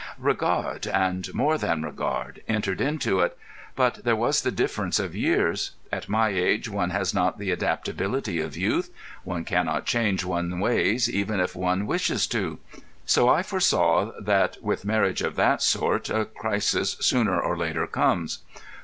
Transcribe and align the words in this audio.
"Regard—and 0.17 1.31
more 1.31 1.59
than 1.59 1.83
regard—entered 1.83 2.81
into 2.81 3.19
it. 3.19 3.37
But 3.75 4.03
there 4.03 4.15
was 4.15 4.41
the 4.41 4.49
difference 4.49 4.97
of 4.97 5.15
years. 5.15 5.73
At 5.91 6.09
my 6.09 6.29
age 6.29 6.67
one 6.67 6.89
has 6.89 7.13
not 7.13 7.37
the 7.37 7.51
adaptability 7.51 8.39
of 8.41 8.57
youth; 8.57 8.89
one 9.23 9.45
cannot 9.45 9.85
change 9.85 10.25
one's 10.25 10.55
ways, 10.59 11.07
even 11.07 11.39
if 11.39 11.55
one 11.55 11.85
wishes 11.85 12.25
to. 12.33 12.57
So 13.05 13.29
I 13.29 13.43
foresaw 13.43 14.13
that 14.19 14.57
with 14.63 14.85
marriages 14.85 15.27
of 15.27 15.35
that 15.35 15.61
sort 15.61 16.09
a 16.09 16.25
crisis 16.25 16.97
sooner 16.99 17.39
or 17.39 17.55
later 17.55 17.85
comes. 17.85 18.39